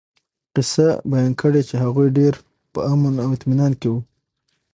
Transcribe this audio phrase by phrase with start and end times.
[0.55, 2.33] قصّه بيان کړي چې هغوي ډير
[2.73, 3.99] په امن او اطمنان کي وو